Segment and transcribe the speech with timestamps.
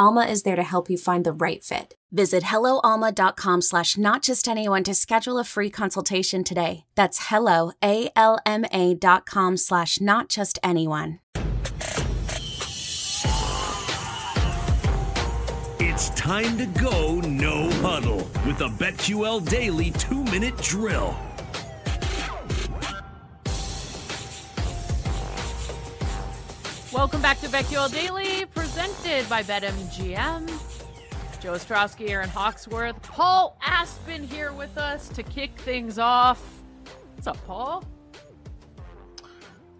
[0.00, 1.94] Alma is there to help you find the right fit.
[2.10, 6.86] Visit helloalma.com slash not just anyone to schedule a free consultation today.
[6.94, 11.18] That's hello, A-L-M-A dot com slash not just anyone.
[15.78, 21.14] It's time to go no huddle with the BetQL Daily two minute drill.
[26.90, 30.46] Welcome back to BetQL Daily, presented by BetMGM.
[31.40, 36.62] Joe Ostrowski, Erin Hawksworth, Paul Aspen here with us to kick things off.
[37.16, 37.82] What's up, Paul?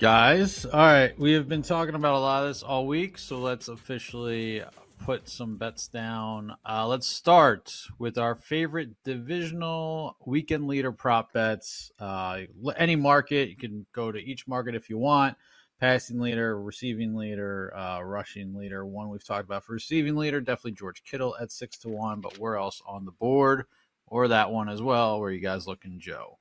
[0.00, 3.38] Guys, all right, we have been talking about a lot of this all week, so
[3.38, 4.64] let's officially
[4.98, 6.56] put some bets down.
[6.68, 11.92] Uh, let's start with our favorite divisional weekend leader prop bets.
[12.00, 12.40] Uh,
[12.76, 15.36] any market, you can go to each market if you want
[15.80, 18.84] passing leader, receiving leader, uh, rushing leader.
[18.84, 22.20] One we've talked about for receiving leader, definitely George Kittle at six to one.
[22.20, 23.64] But where else on the board,
[24.06, 25.18] or that one as well?
[25.18, 26.38] Where you guys looking, Joe?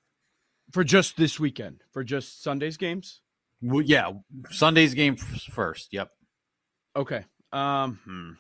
[0.72, 3.22] For just this weekend, for just Sunday's games.
[3.62, 4.12] Well, yeah,
[4.52, 5.94] Sunday's game first.
[5.94, 6.12] Yep.
[6.96, 7.26] Okay.
[7.52, 8.00] Um.
[8.06, 8.32] Hmm.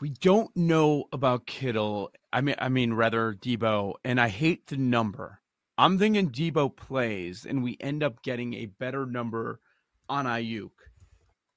[0.00, 2.10] We don't know about Kittle.
[2.32, 5.41] I mean, I mean, rather Deebo, and I hate the number.
[5.82, 9.58] I'm thinking Deebo plays and we end up getting a better number
[10.08, 10.70] on Aiyuk.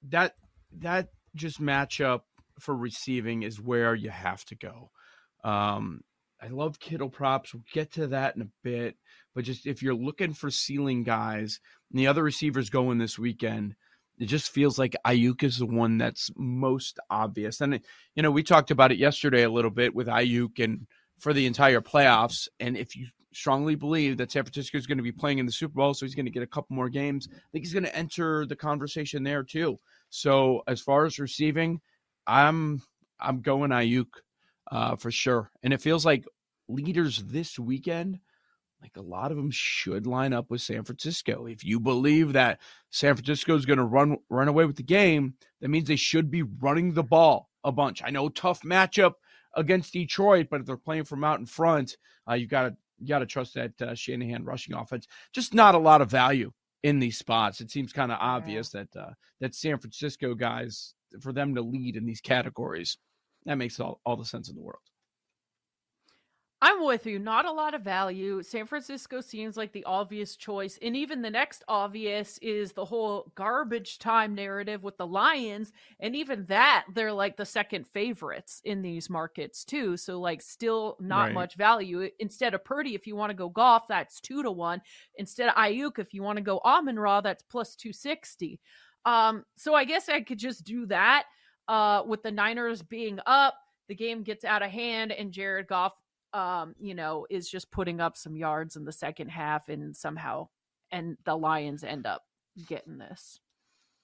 [0.10, 0.34] That
[0.80, 2.22] that just matchup
[2.60, 4.90] for receiving is where you have to go.
[5.44, 6.02] Um,
[6.42, 7.54] I love Kittle props.
[7.54, 8.96] We'll get to that in a bit.
[9.36, 11.60] But just if you're looking for ceiling guys
[11.92, 13.76] and the other receivers going this weekend,
[14.18, 17.62] it just feels like Aiyuk is the one that's most obvious.
[17.62, 17.80] And
[18.16, 20.88] you know, we talked about it yesterday a little bit with Aiyuk and
[21.20, 22.48] for the entire playoffs.
[22.60, 25.52] And if you strongly believe that San Francisco is going to be playing in the
[25.52, 27.28] Super Bowl, so he's going to get a couple more games.
[27.32, 29.80] I think he's going to enter the conversation there too.
[30.10, 31.82] So as far as receiving,
[32.26, 32.82] I'm
[33.20, 34.08] I'm going Aiyuk
[34.72, 36.26] uh, for sure, and it feels like
[36.68, 38.20] leaders this weekend.
[38.82, 41.48] Like a lot of them should line up with San Francisco.
[41.48, 42.60] If you believe that
[42.92, 46.30] San Francisco is going to run run away with the game, that means they should
[46.30, 48.02] be running the ball a bunch.
[48.04, 49.14] I know tough matchup
[49.56, 51.98] against Detroit, but if they're playing from out in front,
[52.30, 55.08] uh, you've got to you got to trust that uh, Shanahan rushing offense.
[55.34, 56.52] Just not a lot of value
[56.84, 57.62] in these spots.
[57.62, 59.12] It seems kind of obvious that uh,
[59.42, 62.98] that San Francisco guys for them to lead in these categories.
[63.46, 64.82] That makes all, all the sense in the world.
[66.62, 67.20] I'm with you.
[67.20, 68.42] Not a lot of value.
[68.42, 70.80] San Francisco seems like the obvious choice.
[70.82, 75.74] And even the next obvious is the whole garbage time narrative with the Lions.
[76.00, 79.98] And even that, they're like the second favorites in these markets, too.
[79.98, 81.34] So, like, still not right.
[81.34, 82.10] much value.
[82.20, 84.82] Instead of Purdy, if you want to go Goff, that's two to one.
[85.18, 88.62] Instead of Aiyuk, if you want to go Amon Ra, that's plus 260.
[89.06, 91.26] Um, so I guess I could just do that
[91.68, 93.56] uh, with the Niners being up.
[93.88, 95.94] The game gets out of hand, and Jared Goff
[96.36, 100.50] um, you know, is just putting up some yards in the second half and somehow
[100.92, 102.24] and the Lions end up
[102.68, 103.40] getting this.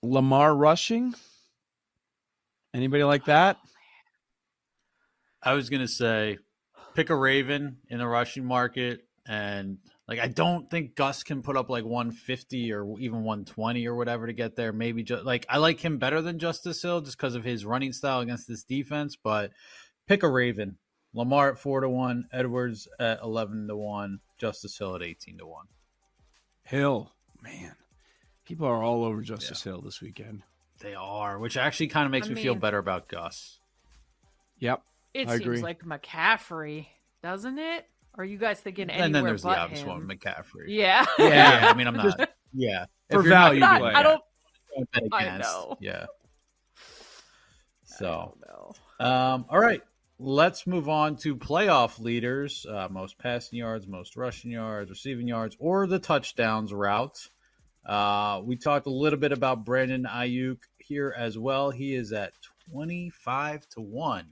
[0.02, 1.14] Lamar rushing?
[2.74, 3.58] Anybody like that?
[5.44, 6.38] I was gonna say
[6.96, 11.58] pick a Raven in the rushing market, and like I don't think Gus can put
[11.58, 14.72] up like 150 or even 120 or whatever to get there.
[14.72, 17.92] Maybe just like I like him better than Justice Hill just because of his running
[17.92, 19.18] style against this defense.
[19.22, 19.52] But
[20.08, 20.78] pick a Raven.
[21.14, 25.46] Lamar at four to one, Edwards at 11 to one, Justice Hill at 18 to
[25.46, 25.66] one.
[26.64, 27.12] Hill,
[27.44, 27.76] man,
[28.46, 30.44] people are all over Justice Hill this weekend.
[30.80, 33.60] They are, which actually kind of makes I me feel better about Gus.
[34.60, 34.82] Yep.
[35.14, 35.62] It I seems agree.
[35.62, 36.88] like McCaffrey,
[37.22, 37.86] doesn't it?
[38.16, 39.90] Are you guys thinking anywhere and then there's but the obvious him?
[39.90, 40.66] one, McCaffrey.
[40.68, 41.06] Yeah.
[41.20, 41.68] yeah.
[41.72, 42.30] I mean, I'm not.
[42.54, 43.94] Yeah, For If you're not value play.
[43.94, 44.22] I don't.
[45.14, 45.78] I know.
[45.82, 46.06] Yeah.
[46.76, 46.78] I
[47.84, 49.06] So, don't know.
[49.06, 49.82] um, all right,
[50.22, 55.58] let's move on to playoff leaders: uh, most passing yards, most rushing yards, receiving yards,
[55.60, 57.28] or the touchdowns route.
[57.86, 61.72] Uh, we talked a little bit about Brandon Aiyuk here as well.
[61.72, 62.34] He is at
[62.72, 64.28] twenty-five to one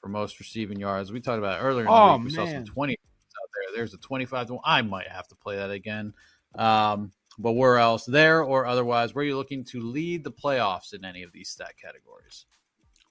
[0.00, 1.12] for most receiving yards.
[1.12, 1.82] We talked about it earlier.
[1.82, 2.24] In the Oh, week.
[2.24, 2.64] We saw some man.
[2.64, 3.76] twenty out there.
[3.76, 4.62] There's a twenty-five to one.
[4.64, 6.12] I might have to play that again.
[6.56, 8.04] Um, but where else?
[8.04, 9.14] There or otherwise?
[9.14, 12.46] Where are you looking to lead the playoffs in any of these stat categories?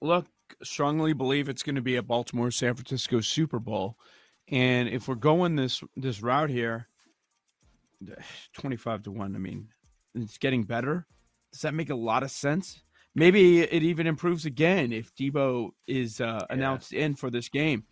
[0.02, 0.26] Look,
[0.62, 3.96] strongly believe it's going to be a Baltimore San Francisco Super Bowl.
[4.48, 6.88] And if we're going this this route here,
[8.54, 9.68] 25 to 1, I mean,
[10.14, 11.06] it's getting better.
[11.52, 12.82] Does that make a lot of sense?
[13.14, 17.84] Maybe it even improves again if Deebo is uh, announced in for this game.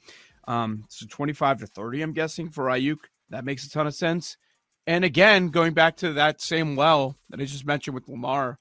[0.49, 3.01] Um, so 25 to 30, I'm guessing, for Aiyuk.
[3.29, 4.39] That makes a ton of sense.
[4.87, 8.59] And again, going back to that same well that I just mentioned with Lamar,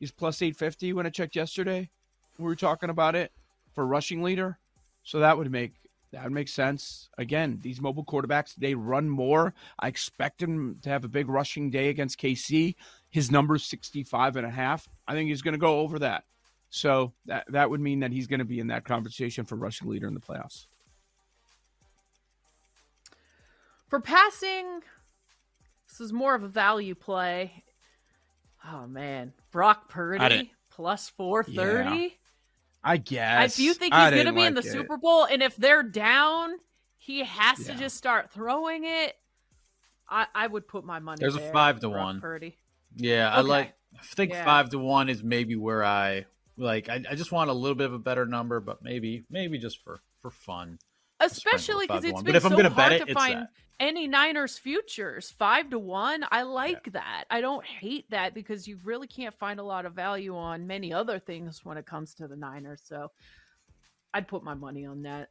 [0.00, 1.90] he's plus 850 when I checked yesterday.
[2.38, 3.32] We were talking about it
[3.74, 4.58] for rushing leader.
[5.02, 5.74] So that would make
[6.12, 7.08] that would make sense.
[7.18, 9.52] Again, these mobile quarterbacks, they run more.
[9.80, 12.76] I expect him to have a big rushing day against KC.
[13.10, 14.88] His number's 65 and a half.
[15.08, 16.24] I think he's going to go over that.
[16.70, 19.88] So that that would mean that he's going to be in that conversation for rushing
[19.88, 20.66] leader in the playoffs.
[23.88, 24.80] For passing,
[25.88, 27.62] this is more of a value play.
[28.66, 32.16] Oh man, Brock Purdy didn't- plus four thirty.
[32.84, 33.58] I guess.
[33.58, 34.70] If you think he's going to didn't be in the it.
[34.70, 36.56] Super Bowl, and if they're down,
[36.96, 39.14] he has to just start throwing it.
[40.08, 41.18] I, I would put my money.
[41.20, 42.20] There's a five to one.
[42.20, 42.56] Purdy.
[42.96, 43.74] Yeah, I like.
[43.98, 44.44] I think Yeah.
[44.44, 46.26] five to one is maybe where I
[46.56, 46.88] like.
[46.88, 49.82] I, I just want a little bit of a better number, but maybe maybe just
[49.82, 50.78] for for fun.
[51.24, 53.40] Especially because it's been But if I'm so gonna bet hard it, to it's find
[53.42, 53.48] that.
[53.80, 55.30] any Niners futures.
[55.30, 57.24] Five to one, I like that.
[57.30, 60.92] I don't hate that because you really can't find a lot of value on many
[60.92, 62.82] other things when it comes to the Niners.
[62.84, 63.10] So
[64.12, 65.28] I'd put my money on that.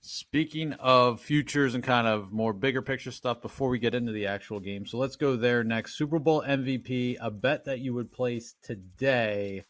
[0.00, 4.26] Speaking of futures and kind of more bigger picture stuff before we get into the
[4.26, 4.86] actual game.
[4.86, 5.96] So let's go there next.
[5.98, 9.64] Super Bowl MVP, a bet that you would place today.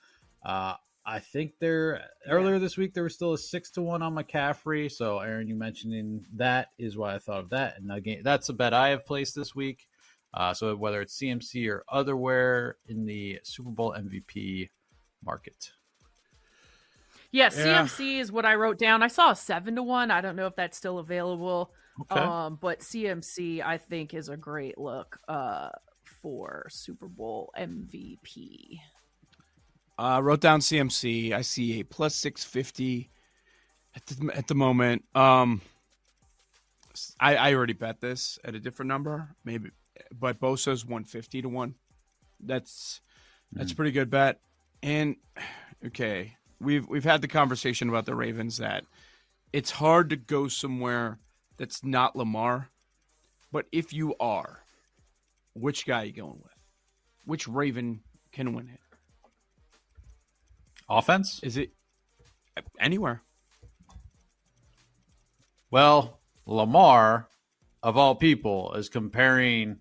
[0.44, 0.74] Uh,
[1.08, 4.92] I think there earlier this week there was still a six to one on McCaffrey.
[4.92, 7.78] So Erin, you mentioning that is why I thought of that.
[7.78, 9.88] And again, that's a bet I have placed this week.
[10.34, 14.68] Uh, so whether it's CMC or otherwhere in the Super Bowl MVP
[15.24, 15.72] market.
[17.30, 17.84] Yeah, Yeah.
[17.84, 19.02] CMC is what I wrote down.
[19.02, 20.10] I saw a seven to one.
[20.10, 21.72] I don't know if that's still available.
[22.02, 22.20] Okay.
[22.20, 25.70] Um, but CMC I think is a great look uh
[26.22, 28.78] for Super Bowl MVP.
[29.98, 31.32] Uh, wrote down CMC.
[31.32, 33.10] I see a plus six fifty
[33.96, 35.04] at the at the moment.
[35.14, 35.60] Um,
[37.18, 39.70] I I already bet this at a different number, maybe,
[40.12, 41.74] but Bosa's one fifty to one.
[42.40, 43.00] That's
[43.52, 44.40] that's a pretty good bet.
[44.82, 45.16] And
[45.84, 48.84] okay, we've we've had the conversation about the Ravens that
[49.52, 51.18] it's hard to go somewhere
[51.56, 52.68] that's not Lamar,
[53.50, 54.62] but if you are,
[55.54, 56.52] which guy are you going with?
[57.24, 58.00] Which Raven
[58.32, 58.80] can win it?
[60.88, 61.40] Offense?
[61.42, 61.70] Is it
[62.80, 63.22] anywhere?
[65.70, 67.28] Well, Lamar,
[67.82, 69.78] of all people, is comparing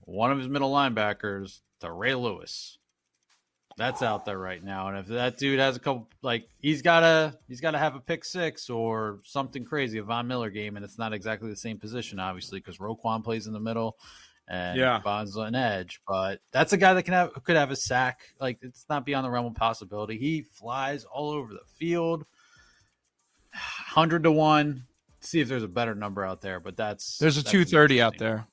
[0.00, 2.78] one of his middle linebackers to Ray Lewis.
[3.76, 7.36] That's out there right now, and if that dude has a couple, like he's gotta,
[7.46, 10.96] he's gotta have a pick six or something crazy, a Von Miller game, and it's
[10.96, 13.98] not exactly the same position, obviously, because Roquan plays in the middle,
[14.48, 15.00] and Yeah.
[15.00, 16.00] Von's on edge.
[16.06, 18.20] But that's a guy that can have could have a sack.
[18.40, 20.18] Like it's not beyond the realm of possibility.
[20.18, 22.24] He flies all over the field.
[23.52, 24.84] Hundred to one.
[25.20, 28.18] See if there's a better number out there, but that's There's a two thirty out
[28.18, 28.46] there.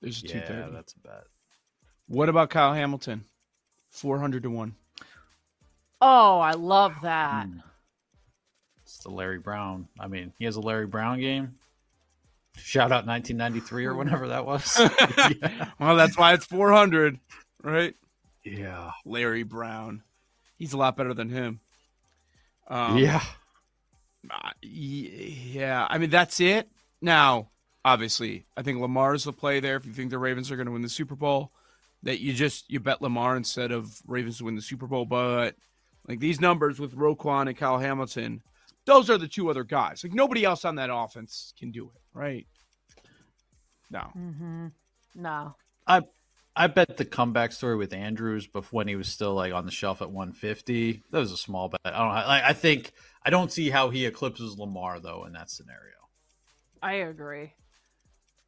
[0.00, 0.72] There's a two Yeah, thirty.
[0.72, 1.24] that's a bet.
[2.06, 3.24] What about Kyle Hamilton?
[3.90, 4.74] Four hundred to one.
[6.00, 7.46] Oh, I love that.
[7.46, 7.58] Hmm.
[8.84, 9.88] It's the Larry Brown.
[10.00, 11.56] I mean, he has a Larry Brown game.
[12.58, 14.78] Shout out 1993 or whenever that was.
[14.80, 15.70] yeah.
[15.78, 17.18] Well, that's why it's four hundred,
[17.62, 17.94] right?
[18.44, 18.92] yeah.
[19.04, 20.02] Larry Brown.
[20.56, 21.60] He's a lot better than him.
[22.68, 23.22] Um, yeah.
[24.30, 26.68] Uh, yeah, I mean that's it.
[27.00, 27.50] Now,
[27.84, 29.76] obviously, I think Lamar's the play there.
[29.76, 31.52] If you think the Ravens are going to win the Super Bowl,
[32.02, 35.04] that you just you bet Lamar instead of Ravens to win the Super Bowl.
[35.04, 35.54] But
[36.06, 38.42] like these numbers with Roquan and Kyle Hamilton,
[38.88, 40.02] those are the two other guys.
[40.02, 42.46] Like nobody else on that offense can do it, right?
[43.90, 44.10] No.
[44.16, 44.66] Mm-hmm.
[45.14, 45.54] No.
[45.86, 46.02] I
[46.56, 49.70] I bet the comeback story with Andrews, before when he was still like on the
[49.70, 51.80] shelf at 150, that was a small bet.
[51.84, 52.08] I don't.
[52.08, 52.92] Like, I think
[53.24, 55.94] I don't see how he eclipses Lamar though in that scenario.
[56.82, 57.52] I agree.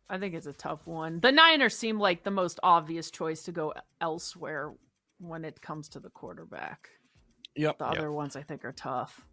[0.08, 1.20] I think it's a tough one.
[1.20, 4.72] The Niners seem like the most obvious choice to go elsewhere
[5.20, 6.88] when it comes to the quarterback.
[7.54, 7.78] Yep.
[7.78, 7.96] The Yep.
[7.98, 9.24] other ones I think are tough.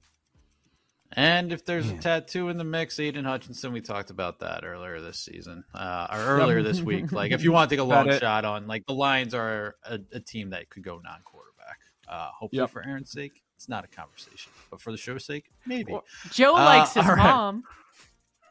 [1.18, 5.02] And if there's a tattoo in the mix, Aidan Hutchinson, we talked about that earlier
[5.02, 7.12] this season, uh, or earlier this week.
[7.12, 10.00] Like, if you want to take a long shot on, like, the Lions are a,
[10.14, 11.80] a team that could go non-quarterback.
[12.08, 12.70] Uh, hopefully, Yep.
[12.70, 15.92] for Erin's sake, it's not a conversation, but for the show's sake, maybe.
[15.92, 17.18] Or- Joe Uh, likes his right.
[17.18, 17.64] mom.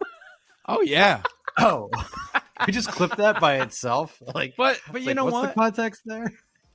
[0.66, 1.23] Oh yeah.
[1.58, 1.88] Oh,
[2.66, 4.20] we just clipped that by itself.
[4.35, 5.49] Like, But but you like, know what's what?
[5.49, 6.30] the context there?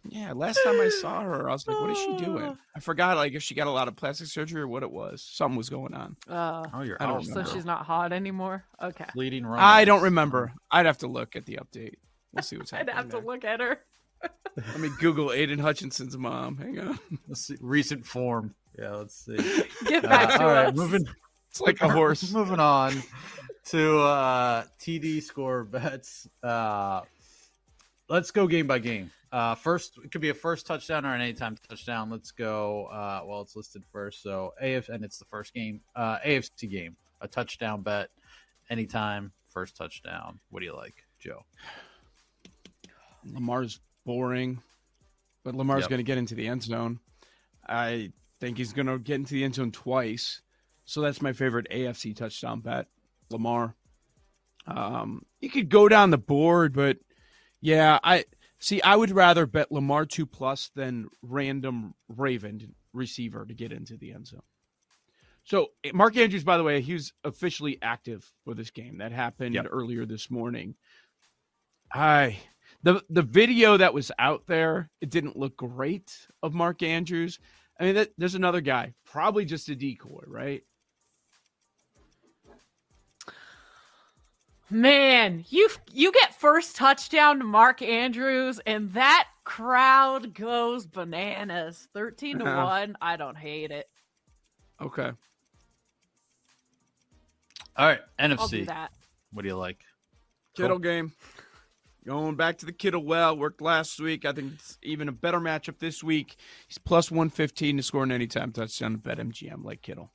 [0.09, 3.17] Yeah, last time I saw her, I was like, "What is she doing?" I forgot,
[3.17, 5.21] like, if she got a lot of plastic surgery or what it was.
[5.21, 6.15] Something was going on.
[6.27, 7.25] Uh, Oh, you're I don't out.
[7.25, 8.63] so she's not hot anymore.
[8.81, 9.05] Okay.
[9.13, 9.59] Bleeding wrong.
[9.59, 10.53] I don't remember.
[10.71, 11.95] I'd have to look at the update.
[12.33, 12.89] We'll see what's happening.
[12.95, 13.11] I'd happening.
[13.13, 13.35] have to there.
[13.35, 13.79] look at her.
[14.57, 16.57] Let me Google Aidan Hutchinson's mom.
[16.57, 16.99] Hang on.
[17.27, 17.57] Let's see.
[17.61, 18.53] Recent form.
[18.79, 19.35] Yeah, let's see.
[19.85, 20.75] Get back Uh, to all right, us.
[20.75, 21.05] moving.
[21.49, 22.31] It's like a horse.
[22.31, 22.93] Moving on
[23.65, 26.27] to uh, TD score bets.
[26.41, 27.01] Uh,
[28.09, 29.11] let's go game by game.
[29.31, 32.09] Uh, first, it could be a first touchdown or an anytime touchdown.
[32.09, 32.85] Let's go.
[32.87, 35.79] Uh, well, it's listed first, so AF, and it's the first game.
[35.95, 38.09] Uh, AFC game, a touchdown bet,
[38.69, 40.39] anytime, first touchdown.
[40.49, 41.45] What do you like, Joe?
[43.33, 44.61] Lamar's boring,
[45.43, 45.89] but Lamar's Yep.
[45.89, 46.99] going to get into the end zone.
[47.67, 50.41] I think he's going to get into the end zone twice.
[50.85, 52.87] So that's my favorite AFC touchdown bet,
[53.29, 53.75] Lamar.
[54.67, 56.97] Um, you could go down the board, but
[57.61, 58.25] yeah, I
[58.61, 58.81] see.
[58.81, 64.13] I would rather bet Lamar two plus than random Raven receiver to get into the
[64.13, 64.41] end zone.
[65.43, 68.99] So eh, Mark Andrews, by the way, he was officially active for this game.
[68.99, 69.67] That happened Yep.
[69.71, 70.75] earlier this morning.
[71.93, 72.39] I
[72.83, 77.39] the the video that was out there, it didn't look great of Mark Andrews.
[77.79, 80.61] I mean, that, there's another guy, probably just a decoy, right?
[84.71, 91.89] Man, you you get first touchdown to Mark Andrews, and that crowd goes bananas.
[91.93, 92.63] Thirteen to Yeah.
[92.63, 92.97] one.
[93.01, 93.89] I don't hate it.
[94.81, 95.11] Okay.
[97.77, 98.65] All right, I'll do NFC.
[98.67, 98.91] that.
[99.33, 99.81] What do you like?
[100.55, 101.11] Kittle game.
[102.05, 104.25] Going back to the Kittle well, worked last week.
[104.25, 106.35] I think it's even a better matchup this week.
[106.67, 110.11] He's plus 115 to score an anytime touchdown to BetMGM like Kittle.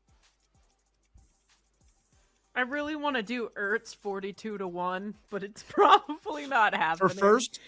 [2.57, 7.11] I really want to do Ertz forty-two to one, but it's probably not happening.
[7.11, 7.61] For first,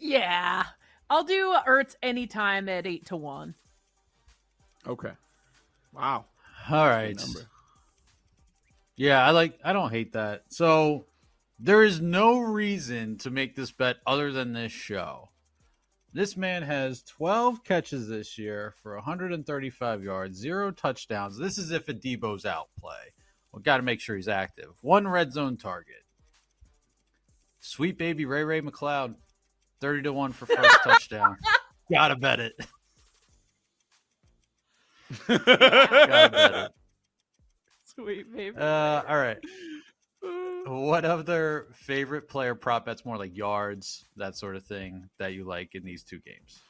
[0.00, 0.64] yeah,
[1.10, 3.54] I'll do Ertz anytime at eight to one.
[4.86, 5.12] okay.
[5.92, 6.26] Wow.
[6.70, 7.16] All Good right.
[7.16, 7.40] number.
[8.96, 9.58] Yeah, I like.
[9.64, 10.44] I don't hate that.
[10.48, 11.06] So
[11.58, 15.28] there is no reason to make this bet other than this show.
[16.12, 21.36] This man has 12 catches this year for 135 yards, zero touchdowns.
[21.38, 23.12] This is if a Deebo's out play.
[23.52, 24.70] We got to make sure he's active.
[24.82, 26.04] One red zone target.
[27.60, 29.14] Sweet baby Ray Ray McCloud,
[29.80, 31.36] 30 to 1 for first touchdown.
[31.90, 32.52] Gotta bet it.
[35.26, 36.72] Gotta bet it.
[37.94, 38.56] Sweet baby.
[38.56, 39.38] Uh, all right.
[40.66, 45.44] What other favorite player prop bets, more like yards, that sort of thing, that you
[45.44, 46.60] like in these two games?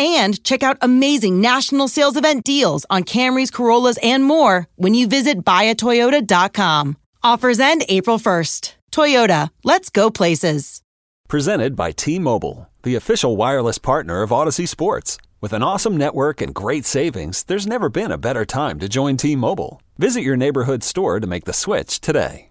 [0.00, 5.06] and check out amazing national sales event deals on Camrys, Corollas, and more when you
[5.06, 6.96] visit buyatoyota.com.
[7.22, 8.74] Offers end April 1st.
[8.90, 10.80] Toyota, let's go places.
[11.28, 15.18] Presented by T Mobile, the official wireless partner of Audacy Sports.
[15.40, 19.16] With an awesome network and great savings, there's never been a better time to join
[19.16, 19.80] T Mobile.
[19.98, 22.49] Visit your neighborhood store to make the switch today.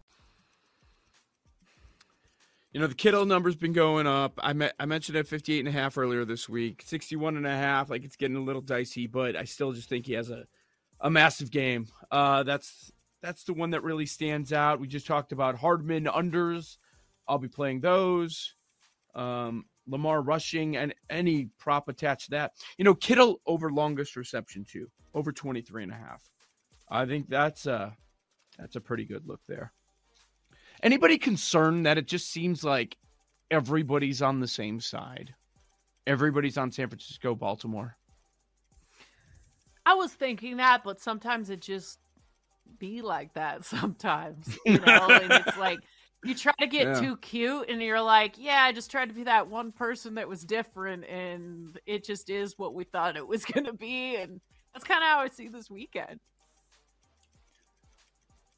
[2.72, 4.34] You know, the Kittle number's been going up.
[4.44, 7.56] I, me- I mentioned at 58 and a half earlier this week, 61 and a
[7.56, 7.90] half.
[7.90, 10.46] Like it's getting a little dicey, but I still just think he has a,
[11.00, 11.88] a massive game.
[12.12, 14.80] Uh, that's that's the one that really stands out.
[14.80, 16.78] We just talked about Hardman unders.
[17.28, 18.54] I'll be playing those.
[19.16, 22.52] Um, Lamar rushing and any prop attached to that.
[22.78, 26.30] You know, Kittle over longest reception too, over 23 and a half.
[26.88, 27.98] I think that's a
[28.58, 29.74] that's a pretty good look there.
[30.82, 32.98] Anybody concerned that it just seems like
[33.52, 35.34] everybody's on the same side?
[36.08, 37.98] Everybody's on San Francisco, Baltimore.
[39.86, 42.00] I was thinking that, but sometimes it just
[42.78, 44.58] be like that sometimes.
[44.66, 45.80] You know, and it's like
[46.24, 47.00] you try to get Yeah.
[47.02, 50.28] too cute and you're like, yeah, I just tried to be that one person that
[50.28, 54.40] was different and it just is what we thought it was gonna be and
[54.74, 56.20] that's kind of how I see this weekend.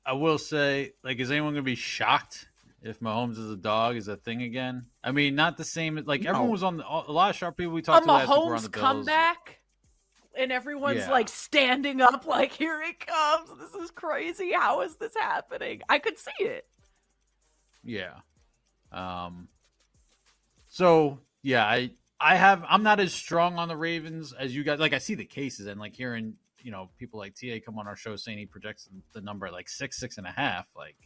[0.05, 2.47] I will say, like, is anyone going to be shocked
[2.81, 4.87] if Mahomes is a dog is a thing again?
[5.03, 6.01] I mean, not the same.
[6.05, 6.51] Like everyone No.
[6.51, 8.43] was on the, a lot of sharp people we A talked to last week were
[8.55, 8.81] on Mahomes the Bills.
[8.83, 9.59] comeback
[10.35, 11.11] and everyone's Yeah.
[11.11, 13.49] like standing up like here it comes.
[13.59, 14.51] This is crazy.
[14.53, 15.81] How is this happening?
[15.89, 16.65] I could see it.
[17.83, 18.13] Yeah.
[18.91, 19.47] Um.
[20.67, 24.79] So yeah, I I have I'm not as strong on the Ravens as you guys.
[24.79, 27.87] Like I see the cases and like hearing you know people like Ta come on
[27.87, 30.67] our show saying he projects the number at like six six and a half.
[30.75, 30.97] Like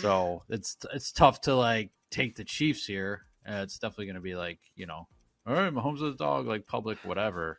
[0.00, 3.26] so it's it's tough to like take the Chiefs here.
[3.48, 5.06] Uh, it's definitely going to be like you know,
[5.46, 7.58] all right, Mahomes is a dog, like public whatever.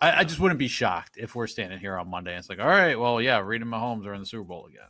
[0.00, 2.58] I, I just wouldn't be shocked if we're standing here on Monday and it's like,
[2.58, 4.88] all right, well, yeah, Reid and Mahomes are in the Super Bowl again.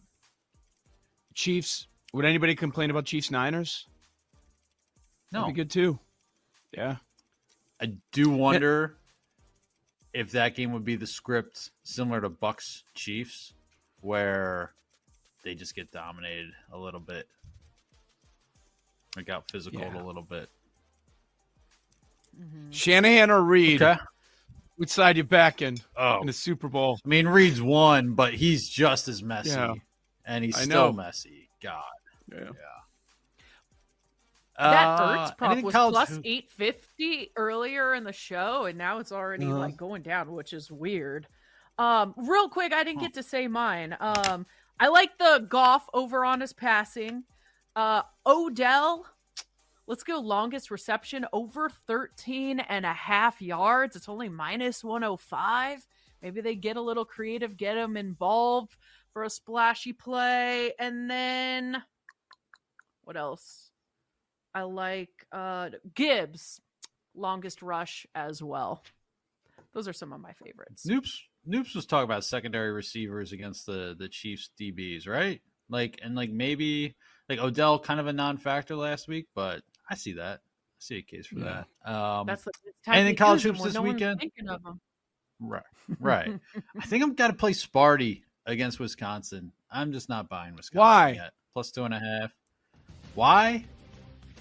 [1.34, 1.88] Chiefs.
[2.12, 3.86] Would anybody complain about Chiefs Niners?
[5.32, 5.98] No, That'd be good too.
[6.72, 6.96] Yeah.
[7.80, 8.98] I do wonder
[10.12, 13.52] if that game would be the script similar to Bucs Chiefs,
[14.00, 14.72] where
[15.44, 17.26] they just get dominated a little bit,
[19.16, 20.02] like out physical Yeah.
[20.02, 20.48] a little bit.
[22.38, 22.70] Mm-hmm.
[22.70, 23.82] Shanahan or Reid?
[23.82, 24.00] Okay.
[24.76, 26.98] Which side you back in Oh, in the Super Bowl?
[27.04, 29.74] I mean Reid's won, but he's just as messy, Yeah.
[30.24, 30.92] and he's I still know.
[30.92, 31.48] messy.
[31.62, 31.82] God,
[32.32, 32.50] Yeah.
[34.60, 38.76] That Uh, Ertz prop anything was college plus hoop- 850 earlier in the show, and
[38.76, 39.58] now it's already Uh-huh.
[39.58, 41.26] like going down, which is weird.
[41.78, 43.96] Um, real quick, I didn't get to say mine.
[44.00, 44.46] Um,
[44.78, 47.24] I like the Goff over on his passing.
[47.74, 49.06] Uh, Odell,
[49.86, 53.96] let's go longest reception over 13 and a half yards.
[53.96, 55.86] It's only minus 105.
[56.20, 58.76] Maybe they get a little creative, get him involved
[59.14, 60.74] for a splashy play.
[60.78, 61.82] And then
[63.04, 63.69] what else?
[64.54, 66.60] I like uh Gibbs,
[67.14, 68.82] longest rush as well.
[69.72, 70.84] Those are some of my favorites.
[70.86, 75.40] Noops Noops was talking about secondary receivers against the the Chiefs DBs, right?
[75.68, 76.96] Like and like maybe
[77.28, 80.40] like Odell kind of a non-factor last week, but I see that.
[80.40, 81.64] I see a case for Yeah.
[81.84, 81.92] that.
[81.92, 84.18] Um, That's the it's time to college hoops this no weekend?
[84.20, 84.80] Thinking of 'em.
[85.38, 85.62] right,
[86.00, 86.40] right.
[86.78, 89.52] I think I'm got to play Sparty against Wisconsin.
[89.70, 91.10] I'm just not buying Wisconsin Why?
[91.12, 91.32] yet.
[91.54, 92.32] Plus two and a half.
[93.14, 93.64] Why?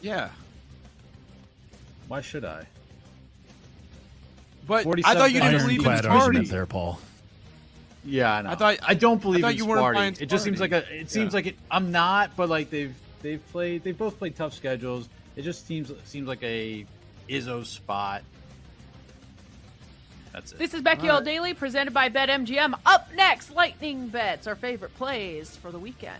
[0.01, 0.29] Yeah.
[2.07, 2.65] Why should I?
[4.67, 6.21] But I thought you didn't Iron believe in Ironclad Sparty.
[6.21, 6.99] argument there, Paul.
[8.05, 8.49] Yeah, I know.
[8.51, 10.21] I thought- I don't believe thought in you weren't buying Sparty.
[10.21, 10.99] It just seems like a.
[10.99, 11.55] It seems like it.
[11.71, 13.83] I'm not, but like they've they've played.
[13.83, 15.09] They both played tough schedules.
[15.35, 16.85] It just seems seems like a
[17.27, 18.23] Izzo spot.
[20.33, 20.59] That's it.
[20.59, 22.77] This is BetQL Daily, presented by BetMGM.
[22.85, 26.19] Up next, lightning bets, our favorite plays for the weekend.